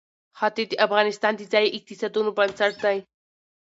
ښتې 0.39 0.63
د 0.69 0.73
افغانستان 0.85 1.33
د 1.37 1.41
ځایي 1.53 1.69
اقتصادونو 1.77 2.31
بنسټ 2.37 2.73
دی. 2.83 2.97